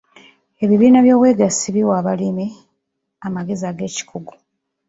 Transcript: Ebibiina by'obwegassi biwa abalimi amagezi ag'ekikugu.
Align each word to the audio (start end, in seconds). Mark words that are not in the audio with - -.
Ebibiina 0.63 0.99
by'obwegassi 1.05 1.67
biwa 1.75 1.93
abalimi 2.01 2.47
amagezi 3.25 3.63
ag'ekikugu. 3.71 4.33